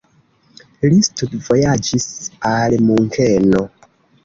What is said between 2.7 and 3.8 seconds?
Munkeno.